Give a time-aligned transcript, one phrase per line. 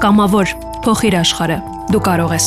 [0.00, 1.56] Կամավոր փոխիր աշխարհը։
[1.92, 2.44] Դու կարող ես։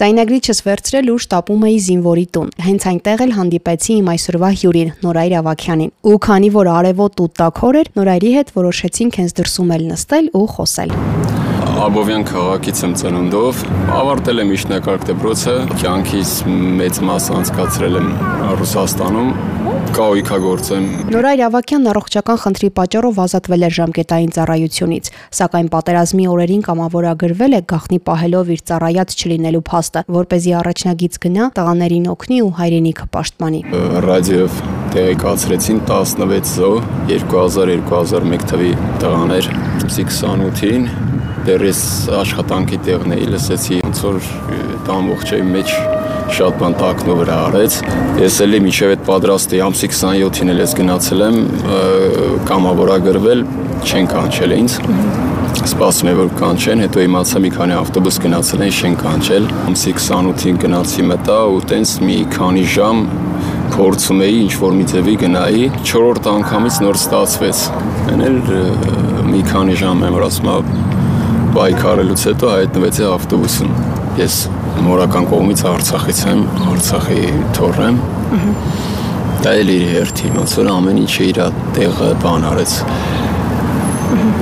[0.00, 5.34] Ձայնագրիչս վերցրել ու շտապում էի զինվորի տուն։ Հենց այնտեղ էլ հանդիպեցի իմ այսօրվա հյուրին, Նորայր
[5.42, 10.32] Ավակյանին։ Ու քանի որ արևոտ ու տաքոր էր, Նորայրի հետ որոշեցինք հենց դրսում էլ նստել
[10.38, 11.37] ու խոսել։
[11.78, 13.58] Աբովյան քաղաքից եմ ծնունդով,
[13.94, 16.32] ավարտել եմ միջնակարգ դպրոցը, կյանքից
[16.80, 18.08] մեծ մաս անցկացրել եմ
[18.58, 19.28] Ռուսաստանում,
[19.94, 27.58] կահույքագործ եմ։ Նորայր Ավակյանն առողջական խնդրի պատճառով ազատվել էր ժամկետային ծառայությունից, սակայն պատերազմի օրերին կամավորագրվել
[27.58, 32.52] է գախնի պահելով իր ծառայած չլինելու փաստը, որ เป զի առաջնագից գնա, տղաներին օգնի ու
[32.58, 33.60] հայրենիքը պաշտպանի։
[34.08, 34.62] Ռադիոյով
[34.98, 36.72] տեղեկացրեցին 16 զո
[37.12, 38.72] 2000-2001 թվի
[39.04, 39.52] տղաներ
[39.84, 41.07] 28-ին
[41.48, 41.82] դեռս
[42.18, 44.16] աշխատանքի տեղն էի լսեցի ոնց որ
[44.84, 45.70] դա ամբողջի մեջ
[46.36, 47.76] շատ բան տակնու վրա արեց
[48.20, 51.38] ես էլի միջև այդ պատրաստի ամսի 27-ին էլ ես գնացել եմ
[52.50, 53.44] կամավորագրվել
[53.88, 54.76] չեն կանչել ինձ
[55.68, 60.60] սպասում եմ որ կանչեն հետո իմացա մի քանի ավտոբուս գնացել են չեն կանչել ամսի 28-ին
[60.64, 63.02] գնացի մտա ու տենց մի քանի ժամ
[63.72, 67.64] փորձում էի ինչ որ մի ձևի գնայի 4-րդ անգամից նոր ստացվեց
[68.12, 68.38] այն էլ
[69.32, 70.52] մի քանի ժամ եմ որ ասում
[71.54, 73.72] պայքարելուց հետո հայտնվեցի ավտոբուսում։
[74.18, 74.36] Ես
[74.84, 77.22] մորական կողմից Արցախից եմ, Արցախի
[77.56, 77.98] թոր եմ։
[79.44, 81.40] Դա էլ իր հերթի, ոնց որ ամեն ինչը իր
[81.78, 82.76] տեղը բան արեց։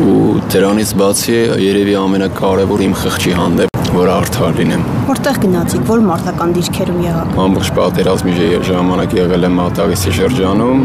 [0.06, 0.18] Ու
[0.54, 6.98] դրանից բացի երևի ամենակարևոր իմ խղճի հանդեպ որ արդար լինեմ։ Որտեղ գնացիք, որ մարտական դիրքերում
[7.06, 10.82] եղաք։ Ամբողջ պատերազմի ժամանակ եղել եմ Մատաղիսի շրջանում,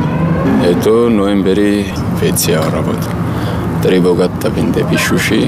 [0.61, 1.73] հետո նոյեմբերի
[2.21, 3.09] 6-ի առավոտ
[3.81, 5.41] Տրիվոգատ տվին դեպի Շուշի,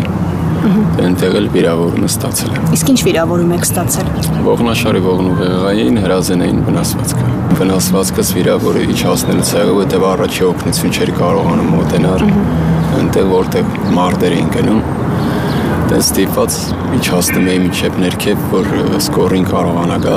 [1.04, 4.12] Այնտեղ էլ վիրավորումը ստացել եմ։ Իսկ ինչ վիրավորում եք ստացել։
[4.48, 12.24] Ողնաշարի ողնուղեղային հրազենային վնասվածքը։ Վնասվածքս վիրավորը իջացնելուց եղավ, որտեղ առաջի օգնություն չէր կարողանում մոտենալ
[12.94, 14.82] այնտեղ որտեղ մարտեր էին գնում
[15.94, 16.56] տես ստիպված
[16.98, 18.70] իջացնում էի միջև ներքև, որ
[19.02, 20.16] սկորին կարողանա գա։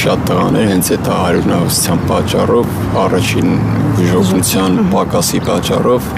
[0.00, 3.54] Շատ տղաներ հենց այդ հարյուրնավստության պատճառով, առաջին
[4.00, 6.12] բուժօգնության պակասի պատճառով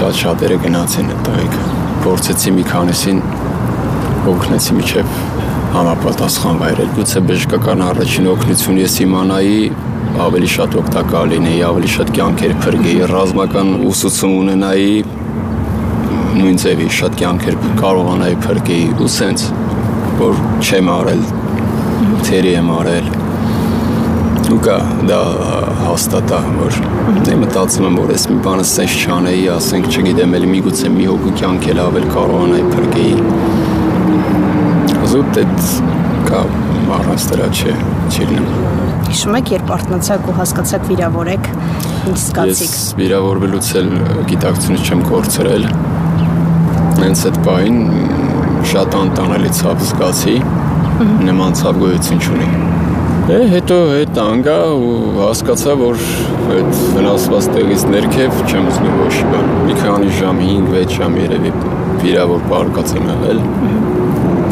[0.00, 3.18] շատ շատերը գնացին այդ տղեկը փորձեցի մի քանիսին
[4.32, 5.12] օգնեցի միջև
[5.72, 9.60] համապատասխան վայրել։ Գուցե բժշկական առաջին օգնություն ես իմանայի,
[10.26, 14.92] ավելի շատ օգտակար լինեի, ավելի շատ կյանքեր փրկեի, ռազմական ուսուցում ունենայի,
[16.42, 19.46] նույն ձևի շատ կյանքեր կարողանայի փրկեի ու սենց
[20.22, 21.26] որ չեմ արել,
[22.26, 23.12] թերի եմ արել
[24.52, 24.74] ու կա
[25.08, 25.18] դա
[25.82, 26.74] հաստատա որ
[27.24, 31.32] դե մտածում եմ որ ես մի բանը սենց չանեի ասենք չգիտեմ էլի միգուցե մի հոգու
[31.40, 33.14] կյանք էլ ավել կարողանայի փրկեի
[35.12, 35.64] զուտ այդ
[36.28, 36.42] կա
[36.98, 37.76] առանց դրա չէ
[38.12, 38.46] չիլնեմ
[39.08, 41.48] Հիշում եք երբ արթնացաք ու հասկացաք վիրավոր եք
[42.12, 43.90] ինչ զգացիք Ես վիրավորվելուց էլ
[44.32, 45.64] գիտակցությունը չեմ կորցրել
[47.02, 47.80] հենց այդ բային
[48.72, 50.36] շատ անտանելի ցավ զգացի
[51.30, 52.71] նման ցավ գոյություն չունի
[53.22, 56.00] Դե հետո հետ անգա ու հասկացա, որ
[56.52, 61.52] այդ վնասված տեղից ներքև չեմ զգում ոչ բան։ Մի քանի ժամ, 5-6 ժամ երևի
[62.00, 63.42] վիրավոր պարկած եմ եղել։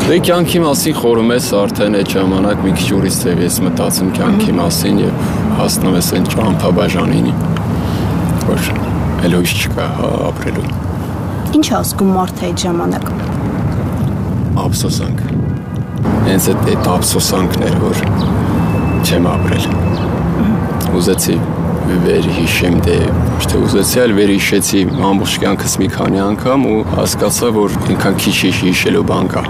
[0.05, 4.55] Դե կյանքի մասին խորում ես արդեն այդ ժամանակ մի քիչ ուրիշ ձև ես մտածում կյանքի
[4.61, 5.27] մասին եւ
[5.59, 7.29] հասնում ես այն ճամփաբաժանին,
[8.53, 8.71] որ
[9.27, 10.69] ելույթ չկա հա ապրելու։
[11.59, 13.11] Ինչ ասում մարդը այդ ժամանակ։
[14.63, 15.27] Ափսոսանք։
[16.31, 18.40] Հենց այդ ափսոսանքն էր, որ
[19.11, 19.65] չեմ ապրել։
[21.01, 21.37] Ուզեցի
[22.07, 22.99] վեր հիշեմ դե
[23.51, 28.37] թե ուզեցի, այլ վեր հիշեցի ամբողջ կյանքս մի քանի անգամ ու հասկացա, որ ինքան քիչ
[28.61, 29.45] հիշելու բան կա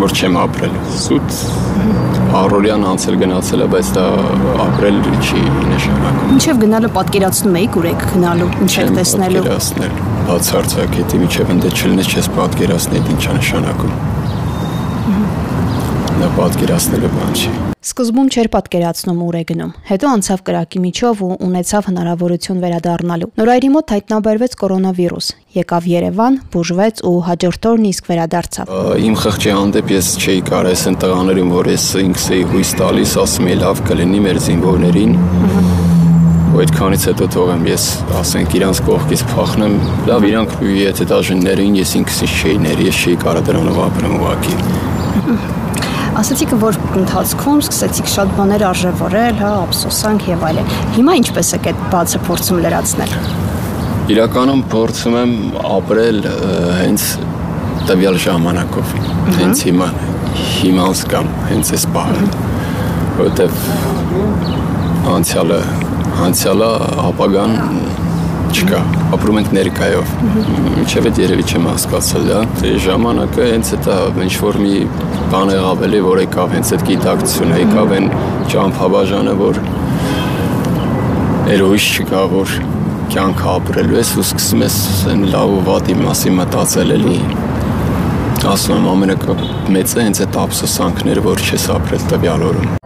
[0.00, 1.38] որ չեմ ապրել։ Սուտ
[2.40, 4.04] առօրյան անցել գնացել է, բայց դա
[4.64, 9.98] ապրել չի նշանակում։ Ինչև գնալը պատկերացնում էիք ուր եք գնալու, ինչ եք տեսնելու։ Պատկերացնել։
[10.30, 13.98] Բացարձակ հետի միջև ընդ չլնես չես պատկերացնի ինչա նշանակում։
[16.20, 21.28] Դա պատկերացնելը բան չի։ Սկզբում չէր պատկերացնում ուր է գնում։ Հետո անցավ կրակի միջով ու
[21.46, 28.74] ունեցավ հնարավորություն վերադառնալու։ Նորայրի մոտ հայտնաբերվեց կորոնավիրուս։ Եկավ Երևան, բուժվեց ու հաջորդ օրն իսկ վերադարձավ։
[29.00, 33.48] Իմ խղճի հանդեպ ես չէի կարող ասեն տղաներին, որ ես ինքս էի հույս տալիս, ասում
[33.48, 35.16] էի լավ կլինի մեր զինվորներին։
[36.50, 37.84] Ու այդքանից հետո թողեմ ես
[38.20, 39.78] ասենք իրանց կողքից փախնեմ,
[40.10, 45.59] լավ իրանք եթե դաժիններին ես ինքս չէի ներ, ես չէի կարող դրանով ապրեմ ուղակի։
[46.18, 51.84] Ասացիք, որ ընթացքում սկսեցիք շատ բաներ արժևորել, հա, ափսոսանք եւ այլն։ Հիմա ինչպես եք այդ
[51.92, 53.12] բացը փորձում լրացնել։
[54.10, 55.34] Իրականում փորձում եմ
[55.76, 56.18] ապրել
[56.80, 57.04] հենց
[57.90, 58.94] տվյալ ժամանակով։
[59.38, 59.88] Հենց հիմա
[60.40, 62.26] հիմանց կամ հենց այս բանը,
[63.20, 63.52] որովհետեւ
[65.14, 65.60] անցյալը
[66.26, 66.70] անցյալը
[67.06, 67.54] ապագան
[68.50, 68.80] չկա։
[69.16, 70.12] Ապրում ենք ներկայով։
[70.76, 74.74] Մինչև այդ երևի չեմ հասկացել դա։ Դե ժամանակը հենց այդ ինչ որ մի
[75.34, 78.08] բան եղավ էլի, որ եկավ հենց այդ գիտակցությունը, եկավ այն
[78.54, 79.62] ճամփաբաժանը, որ
[81.50, 82.56] երույս չկա, որ
[83.10, 84.80] կյանքը ապրելու ես ու սկսում ես
[85.14, 87.16] այն լավ ու վատի մասին մտածել էլի։
[88.50, 92.79] Ասում եմ ամենակմեծը հենց այդ ափսոսանքները, որ չես ապրել տվյալ օրում։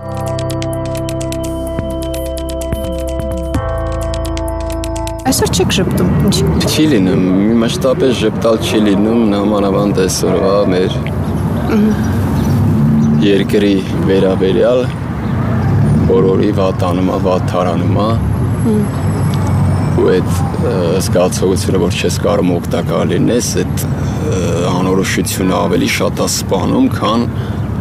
[5.35, 7.23] Այսօր չեք ճպտում։ Ինչ։ Չի լինում,
[7.59, 10.93] մասշտաբես ժպտալ չի լինում, նամանավանդ այսօրվա մեր
[13.25, 13.73] երկրի
[14.11, 14.85] վերաբերյալ
[16.13, 18.07] բոլորի վատանումա, վատթարանումա
[19.99, 20.31] ու այդ
[21.09, 23.85] զգացողությունը, որ չես կարող օգտակար լինես, այդ
[24.71, 27.29] անորոշությունը ավելի շատ է սպանում, քան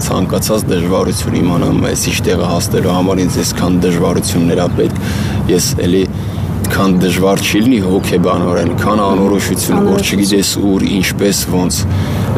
[0.10, 5.04] ցանկացած դժվարություն իմանամ, այս ինչ տեղը հասնելու համար ինձ այսքան դժվարություններ ա պետք։
[5.54, 6.08] Ես էլի
[6.74, 11.82] քան դժվար չի լինի հոգեբանորեն, քան անորոշություն, որ չգիտես ուր, ինչպես, ոնց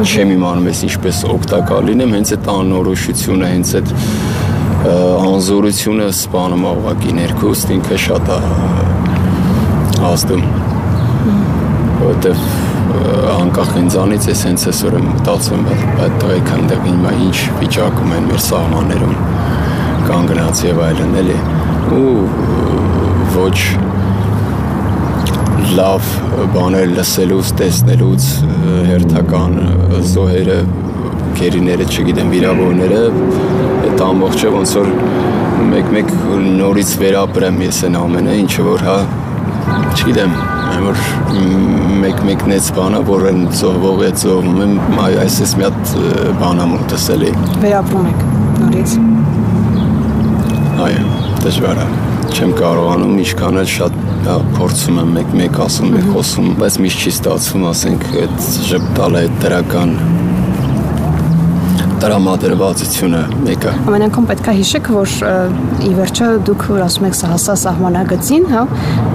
[0.04, 3.94] չեմ իմանում ես ինչպես օգտակար լինեմ, հենց այդ անորոշությունը, հենց այդ
[4.86, 8.38] անզորությունը սպանում աղակի ներքուստ ինքը շատ է
[10.10, 10.44] ազդում
[12.02, 12.44] որտեվ
[13.32, 18.42] անկախ ինձանից ես հենց այսօր եմ մտածում այդ տղեկան այնտեղ հիմա ինչ վիճակում են մեր
[18.46, 19.16] սահմաններում
[20.06, 21.38] կանգնած եւ այլն էլի
[21.96, 22.14] ու
[23.36, 23.58] ոչ
[25.74, 26.08] լավ
[26.54, 28.26] բաներ լսելուց, տեսնելուց
[28.86, 29.56] հերթական
[30.12, 30.58] զոհերը,
[31.38, 33.00] գերիները, չգիտեմ, վիրավորները,
[33.88, 34.90] այդ ամբողջը ոնց որ
[35.72, 36.12] մեկ-մեկ
[36.60, 38.96] նորից վերապրեմ ես այն ամենը, ինչը որ հա
[39.96, 40.34] չգիտեմ,
[40.86, 41.04] որ
[42.06, 44.76] մեկ-մեկ նեց բանա, որ են զոհվող է զոհվում եմ,
[45.26, 45.94] այսպես մի հատ
[46.42, 47.32] բան եմ ուտեսելի։
[47.64, 48.26] Վերապրում եք
[48.62, 48.98] նորից։
[50.86, 51.08] Այո,
[51.46, 53.98] դժվար է չեմ կարողանում ինչքան էլ շատ
[54.56, 59.92] փորձում եմ մեկ-մեկ ասում, մեկ խոսում, բայց միշտ չի ստացվում, ասենք, այդ ժպտալը, այդ դրական
[61.96, 65.12] տրամադրվածությունը մեկը։ Ամեն անգամ պետք է հիշեք, որ
[65.86, 68.64] ի վերջո դուք ասում եք սա հասա սահմանագծին, հա,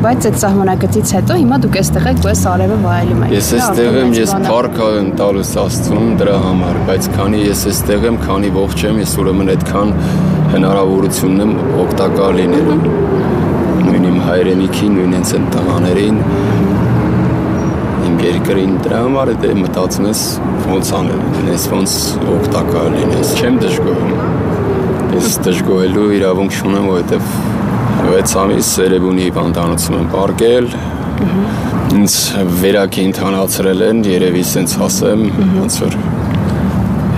[0.06, 4.12] բայց այդ սահմանագծից հետո հիմա դուք այստեղ եք, ես արևը վայելում եք։ Ես այստեղ եմ,
[4.18, 9.02] ես փառք եմ տալիս Աստծուն դրա համար, բայց քանի ես այստեղ եմ, քանի ողջ եմ,
[9.06, 9.96] ես ուրեմն այդքան
[10.52, 11.52] հնարավորությունն եմ
[11.82, 12.78] օգտակար լինելու
[13.86, 16.18] նույն իմ հայրենիքին, նույն հենց այն տղաներին
[18.08, 20.24] իմ երկրին դրա համար է դե մտածում ես
[20.72, 21.96] ոնց անել ես ոնց
[22.36, 24.14] օգտակար լինես չեմ դժգոհում
[25.16, 27.34] ես դժգոհելու իրավունք չունեմ որովհետև
[28.12, 30.72] 6 ամիս Սերեբունի հիվանդանոցում եմ ապարկել
[32.02, 32.16] ինձ
[32.62, 35.28] վերակի ընթանացրել են երևի սենց ասեմ
[35.60, 36.00] ոնց որ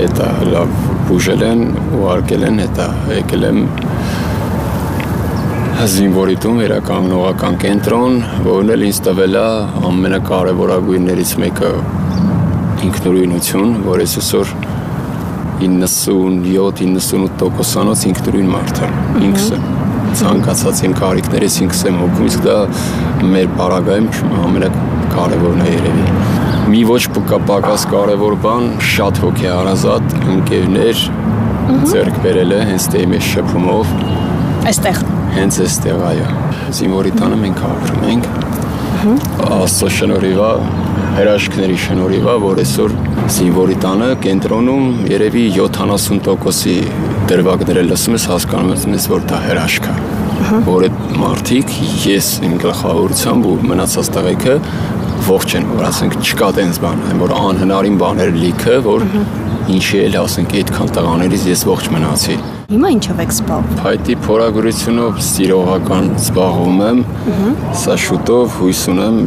[0.01, 1.61] հետա լավ բուժել են
[1.97, 3.59] ու արկել են հետա եկել եմ
[5.94, 8.13] զինվորի տուն վերականգնողական կենտրոն,
[8.45, 9.41] որն էլ ինձ տվել է
[9.89, 11.71] ամենակարևորագույններից մեկը
[12.88, 14.47] ինքնուրույնություն, որ ես այսօր
[15.63, 18.94] 97-98%-անոց ինքնուրույն մարդ եմ,
[19.27, 19.63] ինքս եմ
[20.19, 22.57] ցանկացած իմ կարիքներից ինքս եմ հոգում, իսկ դա
[23.33, 24.07] մեր բարագայում
[24.44, 26.05] ամենակարևորն է երևի։
[26.63, 27.01] Մի ոչ
[27.48, 31.01] պակաս կարևոր բան, շատ հոգեհարազատ ընկերներ
[31.91, 33.91] ձեռք բերել է հենց դե իմ շփումով
[34.72, 35.01] այստեղ
[35.36, 36.29] հենց այստեղ այո
[36.79, 38.32] զինվորի տանը մենք ապրում ենք
[39.58, 40.50] աստծո շնորհիվա
[41.20, 42.98] հրաշքների շնորհիվա որ այսօր
[43.38, 46.79] զինվորի տանը կենտրոնում երևի 70%-ի
[47.34, 49.98] դրվագները լսում ես հասկանում ես որ դա հրաշք է
[50.43, 51.70] որ այդ մարդիկ
[52.03, 54.55] ես իմ գլխավորությամբ ու մնացած տղեկը
[55.24, 59.06] ողջ են որ ասենք չկա տենց բան որ անհնարին բաներ լիքը որ
[59.74, 62.36] ինչի էլ ասենք այդքան տղաներից ես ողջ մնացի
[62.74, 67.01] Հիմա ինչով եք զբաղվում։ Փայտի փորագրությունով սիրողական զբաղվում եմ։
[67.84, 69.20] Սա շուտով հույս ունեմ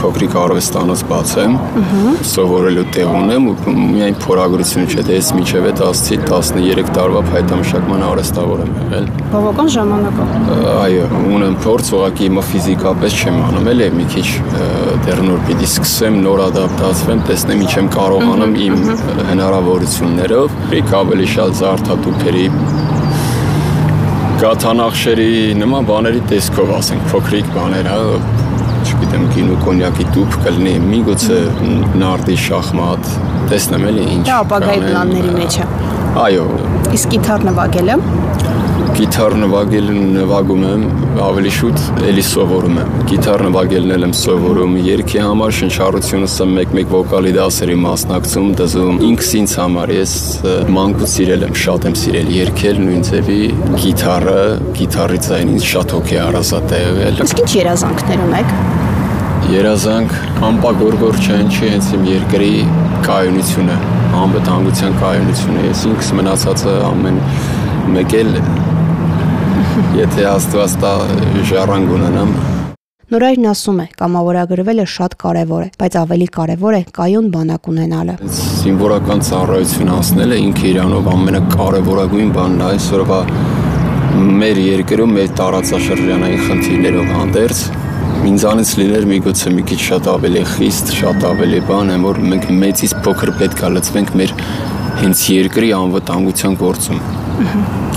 [0.00, 1.56] փոքրիկ արվեստանոց բացեմ։
[2.30, 8.04] Սովորելու տեղ ունեմ ու միայն փորագրությունը չէ, դե ես միջև է 10-ի 13 տարվա փայտամշակման
[8.08, 10.28] արվեստավոր եմ եղել։ Բավական ժամանակ է։
[10.80, 14.26] Այո, ունեմ փորձ, ուղղակի հիմա ֆիզիկապես չեմ անում, էլի մի քիչ
[15.06, 18.76] դեռ նոր պիտի սկսեմ, նոր ադապտացվեմ, տեսնեմ ինչ եմ կարողանում իմ
[19.30, 22.46] հնարավորություններով։ Իք ավելի շատ զարթատուփերի
[24.40, 27.98] գաթանախշերի նման բաների տեսքով, ասենք, փոքրիկ բաներ, հա,
[28.86, 31.38] չգիտեմ, գինու կոնյակի տուփ կլինի, միգուցե
[32.00, 33.10] նարդի շախմատ,
[33.52, 35.68] տեսնեմ էլի ինչ։ Դա ապագայի պլանների մեջ է։
[36.24, 36.46] Այո։
[36.98, 37.98] Իսկ գիտար նվագելը։
[39.00, 40.82] Գիտար նվագել նվագում եմ,
[41.24, 47.32] ավելի շուտ էլի սովորում եմ։ Գիտար նվագելն եմ սովորում, երգի համար շնչառությունս եմ մեկ-մեկ վոկալի
[47.38, 50.12] դասերի մասնակցում, դզում։ Ինքս ինձ համար ես
[50.76, 53.40] մանկուց սիրել եմ, շատ եմ սիրել երգել նույն ձևի
[53.80, 54.42] գիտարը,
[54.76, 58.52] գիտարի ձայնին շատ հոգի առազատ է եղել։ Իսկ ինչ երազանքներ ունեք։
[59.50, 60.12] Երազանք
[60.50, 62.52] անպագորգոր չեն, չի հենց իմ երկրի
[63.08, 63.80] կայունությունը,
[64.20, 67.22] անվտանգության կայունությունը։ Ես ինքս մնացածը ամեն
[67.96, 68.36] մեկ էլ
[69.98, 70.94] եթե Աստված տա
[71.50, 72.34] ժառանգ ունենամ,
[73.10, 78.14] Նորայրն ասում է, կամավորագրվելը շատ կարևոր է, բայց ավելի կարևոր է կայուն բանակ ունենալը։
[78.60, 83.18] Զինվորական ծառայություն անցնելը ինքը իրանով ամենակարևորագույն բանն է այսօրվա
[84.40, 87.64] մեր երկրում մեր տարածաշրջանային խնդիրներով հանդերձ
[88.30, 92.94] ինձանից լիներ միգուցե մի քիչ շատ ավելի խիստ, շատ ավելի բան եմ, որ մենք մեծից
[93.06, 94.36] փոքր պետք է լծվենք մեր
[95.00, 97.02] հենց երկրի անվտանգության գործում։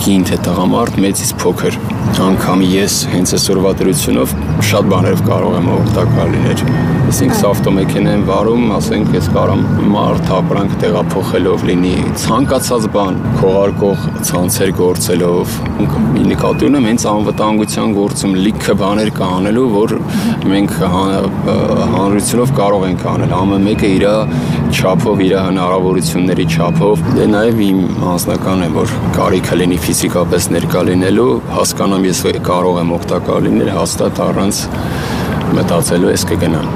[0.04, 1.78] Կին թե տղամարդ մեծից փոքր
[2.24, 4.34] անգամ ես հենց այսօրվա դրությունով
[4.70, 6.62] շատ բաներով կարող եմ օգտակար լինել։
[7.04, 14.06] Ես ինքս ավտոմեքենա եմ վարում, ասենք ես կարամ մարդ ապրանք տեղափոխելով լինի, ցանկացած բան քողարկող
[14.30, 15.58] ցանցեր գործելով,
[16.14, 19.96] մի նկատի ունեմ հենց անվտանգության գործում լիքը բաներ կա անելու, որ
[20.54, 20.76] մենք
[21.94, 24.08] հանրությունով կարող ենք անել։ Ամեն մեկը իր
[24.74, 27.82] չափով, իր հնարավորությունների չափով։ Դե նաև իմ
[28.14, 28.96] անձնական է, որ
[29.34, 34.60] կարիքը լինի ֆիզիկապես ներկա լինելու, հասկանամ ես կարող եմ օգտակար լինել հաստատ առանց
[35.58, 36.68] մտածելու ես կգնամ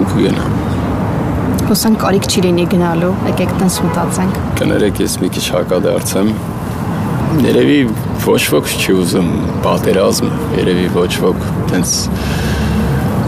[0.00, 0.56] ու կգնամ
[1.68, 6.32] Հուսանք կարիք չի լինի գնալու եկեք տենց մտածենք կներեք ես մի քիչ հակադարձեմ
[7.46, 7.78] երևի
[8.26, 9.30] ոչ ոք չի ուզում
[9.68, 11.94] պատերազմ երևի ոչ ոք տենց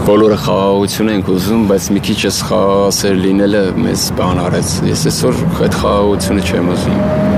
[0.05, 5.41] բոլորը խաղաղություն ենք ուզում, բայց մի քիչ էս խաղաղասեր լինելը մեզ բան արեց։ Ես այսօր
[5.65, 7.34] այդ խաղաղությունը չեմ ուզում։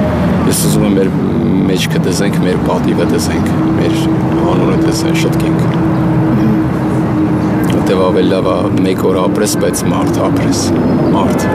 [0.48, 1.10] Ես ուզում եմ մեր
[1.68, 3.96] մեջքը դզենք, մեր պատիվը դզենք, մեր
[4.54, 5.60] անունը դզենք, շտկենք։
[7.74, 10.62] Որտեվ ավելի լավ է մեկ օր ապրես, բայց մարդ ապրես,
[11.18, 11.46] մարդ։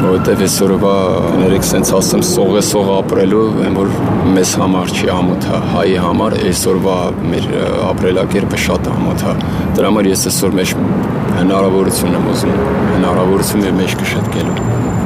[0.00, 0.94] Որտեվ այսօրվա
[1.38, 3.92] ներեք սենց ասեմ սողը սող ապրելու, այն որ
[4.34, 6.96] մեզ համար չի ամոթա, հայի համար այսօրվա
[7.30, 7.48] մեր
[7.92, 9.36] ապրելակերպը շատ ամոթա։
[9.78, 10.74] Դրա համար ես այսօր մեջ
[11.38, 12.58] հնարավորություն եմ ուզում,
[12.96, 14.99] հնարավորություն եմ մեջ կշտկելու։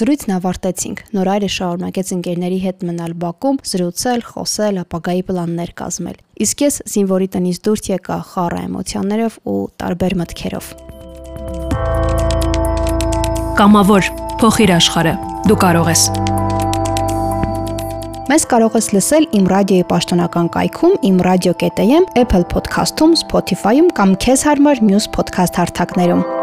[0.00, 6.78] Զրույցն ավարտեցինք։ Նորայրը շարունակեց ընկերների հետ մնալ Բաքում, զրուցել, խոսել, ապագայի պլաններ կազմել։ Իսկ ես
[6.94, 10.70] զինվորի տնից դուրս եկա խառը էմոցիաներով ու տարբեր մտքերով։
[13.60, 15.14] Կամավոր փոխիր աշխարհը։
[15.50, 16.08] Դու կարող ես։
[18.30, 24.86] Մեզ կարող ես լսել Իմ ռադիոյի պաշտոնական կայքում imradio.am, Apple Podcast-ում, Spotify-ում կամ քեզ հարմար
[24.86, 26.39] մյուս podcast հարթակներում։